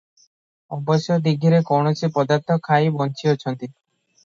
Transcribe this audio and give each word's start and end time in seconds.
ଅବଶ୍ୟ 0.77 1.17
ଦୀଘିରେ 1.27 1.59
କୌଣସି 1.69 2.11
ପଦାର୍ଥ 2.17 2.59
ଖାଇ 2.71 2.91
ବଞ୍ଚିଅଛନ୍ତି? 2.99 3.73